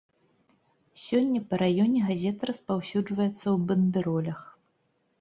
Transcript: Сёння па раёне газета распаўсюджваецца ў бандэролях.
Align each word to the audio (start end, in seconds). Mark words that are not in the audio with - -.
Сёння 1.07 1.43
па 1.51 1.55
раёне 1.63 1.99
газета 2.09 2.41
распаўсюджваецца 2.53 3.41
ў 3.41 3.57
бандэролях. 3.71 4.39